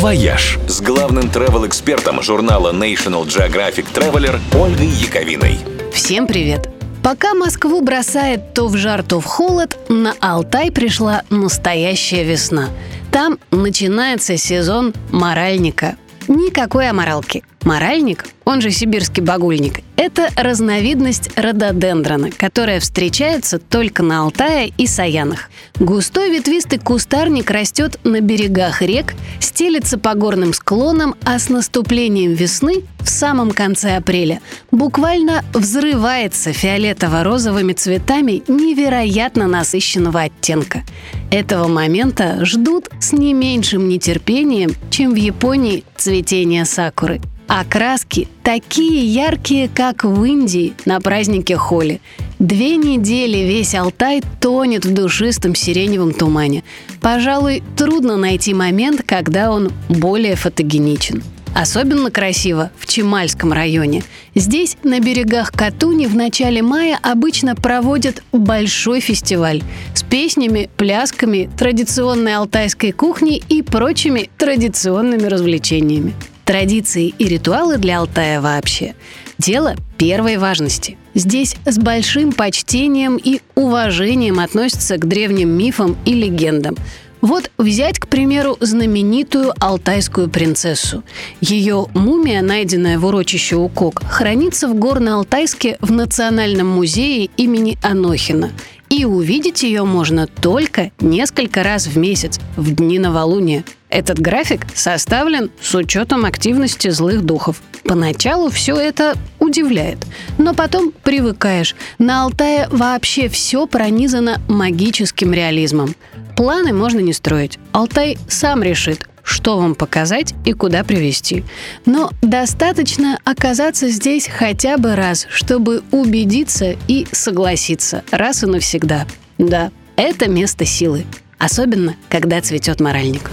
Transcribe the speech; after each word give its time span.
«Вояж» 0.00 0.58
с 0.66 0.80
главным 0.80 1.24
travel-экспертом 1.24 2.22
журнала 2.22 2.72
National 2.72 3.26
Geographic 3.26 3.84
Traveler 3.92 4.40
Ольгой 4.58 4.86
Яковиной. 4.86 5.58
Всем 5.92 6.26
привет! 6.26 6.70
Пока 7.02 7.34
Москву 7.34 7.82
бросает 7.82 8.54
то 8.54 8.68
в 8.68 8.78
жар, 8.78 9.02
то 9.02 9.20
в 9.20 9.26
холод, 9.26 9.76
на 9.90 10.14
Алтай 10.20 10.72
пришла 10.72 11.24
настоящая 11.28 12.24
весна. 12.24 12.70
Там 13.12 13.38
начинается 13.50 14.38
сезон 14.38 14.94
маральника. 15.10 15.96
Никакой 16.30 16.88
аморалки. 16.88 17.42
Маральник, 17.64 18.24
он 18.44 18.60
же 18.60 18.70
сибирский 18.70 19.20
багульник, 19.20 19.80
это 19.96 20.28
разновидность 20.36 21.36
рододендрона, 21.36 22.30
которая 22.30 22.78
встречается 22.78 23.58
только 23.58 24.04
на 24.04 24.22
Алтае 24.22 24.72
и 24.78 24.86
Саянах. 24.86 25.50
Густой 25.80 26.30
ветвистый 26.30 26.78
кустарник 26.78 27.50
растет 27.50 27.98
на 28.04 28.20
берегах 28.20 28.80
рек, 28.80 29.14
стелется 29.40 29.98
по 29.98 30.14
горным 30.14 30.54
склонам, 30.54 31.16
а 31.24 31.38
с 31.40 31.48
наступлением 31.48 32.32
весны, 32.32 32.84
в 33.00 33.08
самом 33.10 33.50
конце 33.50 33.96
апреля, 33.96 34.40
буквально 34.70 35.44
взрывается 35.52 36.50
фиолетово-розовыми 36.50 37.72
цветами 37.74 38.44
невероятно 38.46 39.48
насыщенного 39.48 40.22
оттенка. 40.22 40.84
Этого 41.30 41.68
момента 41.68 42.44
ждут 42.44 42.88
с 43.00 43.12
не 43.12 43.34
меньшим 43.34 43.88
нетерпением, 43.88 44.70
чем 44.90 45.12
в 45.12 45.16
Японии 45.16 45.84
цветение 45.96 46.64
сакуры– 46.64 47.20
а 47.52 47.64
краски 47.64 48.28
такие 48.44 49.04
яркие, 49.04 49.68
как 49.68 50.04
в 50.04 50.22
Индии 50.22 50.72
на 50.84 51.00
празднике 51.00 51.56
Холи. 51.56 52.00
Две 52.38 52.76
недели 52.76 53.38
весь 53.38 53.74
Алтай 53.74 54.22
тонет 54.40 54.84
в 54.84 54.94
душистом 54.94 55.56
сиреневом 55.56 56.14
тумане. 56.14 56.62
Пожалуй, 57.00 57.64
трудно 57.76 58.16
найти 58.16 58.54
момент, 58.54 59.02
когда 59.04 59.50
он 59.50 59.72
более 59.88 60.36
фотогеничен. 60.36 61.24
Особенно 61.54 62.10
красиво 62.10 62.70
в 62.78 62.86
Чемальском 62.86 63.52
районе. 63.52 64.02
Здесь, 64.34 64.76
на 64.82 65.00
берегах 65.00 65.52
Катуни, 65.52 66.06
в 66.06 66.14
начале 66.14 66.62
мая 66.62 66.98
обычно 67.02 67.56
проводят 67.56 68.22
большой 68.32 69.00
фестиваль 69.00 69.62
с 69.94 70.02
песнями, 70.02 70.70
плясками, 70.76 71.50
традиционной 71.58 72.36
алтайской 72.36 72.92
кухней 72.92 73.42
и 73.48 73.62
прочими 73.62 74.30
традиционными 74.38 75.26
развлечениями. 75.26 76.14
Традиции 76.44 77.14
и 77.18 77.24
ритуалы 77.26 77.78
для 77.78 77.98
Алтая 77.98 78.40
вообще– 78.40 78.94
дело 79.40 79.74
первой 79.98 80.36
важности. 80.36 80.96
Здесь 81.14 81.56
с 81.64 81.78
большим 81.78 82.32
почтением 82.32 83.16
и 83.16 83.40
уважением 83.54 84.38
относятся 84.38 84.96
к 84.96 85.08
древним 85.08 85.48
мифам 85.50 85.96
и 86.04 86.14
легендам. 86.14 86.76
Вот 87.20 87.50
взять, 87.58 87.98
к 87.98 88.08
примеру, 88.08 88.56
знаменитую 88.60 89.52
алтайскую 89.58 90.28
принцессу. 90.30 91.02
Ее 91.40 91.86
мумия, 91.94 92.42
найденная 92.42 92.98
в 92.98 93.04
урочище 93.04 93.56
Укок, 93.56 94.02
хранится 94.08 94.68
в 94.68 94.74
Горно-Алтайске 94.74 95.76
в 95.80 95.92
Национальном 95.92 96.68
музее 96.68 97.28
имени 97.36 97.78
Анохина. 97.82 98.50
И 98.88 99.04
увидеть 99.04 99.62
ее 99.62 99.84
можно 99.84 100.26
только 100.26 100.90
несколько 101.00 101.62
раз 101.62 101.86
в 101.86 101.96
месяц, 101.96 102.40
в 102.56 102.74
дни 102.74 102.98
новолуния. 102.98 103.64
Этот 103.88 104.18
график 104.18 104.66
составлен 104.74 105.50
с 105.60 105.74
учетом 105.74 106.24
активности 106.24 106.88
злых 106.88 107.22
духов. 107.22 107.62
Поначалу 107.84 108.50
все 108.50 108.76
это 108.76 109.14
удивляет, 109.38 109.98
но 110.38 110.54
потом 110.54 110.92
привыкаешь. 111.02 111.76
На 111.98 112.24
Алтае 112.24 112.68
вообще 112.70 113.28
все 113.28 113.66
пронизано 113.66 114.40
магическим 114.48 115.32
реализмом. 115.32 115.94
Планы 116.36 116.72
можно 116.72 117.00
не 117.00 117.12
строить. 117.12 117.58
Алтай 117.72 118.18
сам 118.28 118.62
решит, 118.62 119.06
что 119.22 119.58
вам 119.58 119.74
показать 119.74 120.34
и 120.44 120.52
куда 120.52 120.84
привести. 120.84 121.44
Но 121.86 122.10
достаточно 122.22 123.18
оказаться 123.24 123.88
здесь 123.88 124.28
хотя 124.28 124.76
бы 124.76 124.96
раз, 124.96 125.26
чтобы 125.30 125.82
убедиться 125.90 126.76
и 126.88 127.06
согласиться 127.12 128.02
раз 128.10 128.42
и 128.42 128.46
навсегда. 128.46 129.06
Да, 129.38 129.70
это 129.96 130.28
место 130.28 130.64
силы. 130.64 131.04
Особенно, 131.38 131.96
когда 132.08 132.40
цветет 132.40 132.80
маральник. 132.80 133.30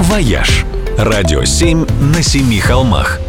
«Вояж»– 0.00 0.64
радио 0.98 1.44
7 1.44 1.86
на 2.14 2.22
семи 2.22 2.58
холмах– 2.58 3.20